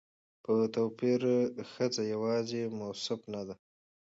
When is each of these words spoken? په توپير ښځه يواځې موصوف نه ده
په 0.43 0.53
توپير 0.75 1.21
ښځه 1.71 2.03
يواځې 2.13 2.61
موصوف 2.77 3.21
نه 3.33 3.41
ده 3.47 3.55